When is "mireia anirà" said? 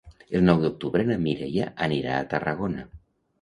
1.25-2.17